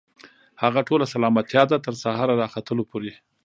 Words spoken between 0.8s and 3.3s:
ټوله سلامتيا ده، تر سهار راختلو پوري